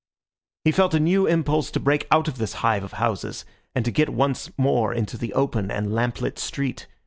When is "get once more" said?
3.91-4.91